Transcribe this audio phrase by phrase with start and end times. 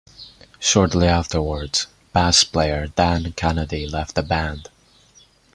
[0.59, 4.67] Shortly afterwards, bass player Dan Kennedy left the band.